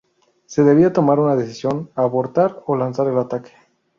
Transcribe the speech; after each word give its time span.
Se 0.47 0.63
debía 0.63 0.91
tomar 0.91 1.19
una 1.19 1.35
decisión, 1.35 1.91
abortar 1.93 2.63
o 2.65 2.75
lanzar 2.75 3.07
el 3.07 3.19
ataque. 3.19 3.51